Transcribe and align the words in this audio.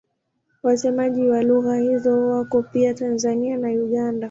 Wasemaji 0.63 1.27
wa 1.27 1.43
lugha 1.43 1.75
hizo 1.77 2.27
wako 2.27 2.63
pia 2.63 2.93
Tanzania 2.93 3.57
na 3.57 3.67
Uganda. 3.69 4.19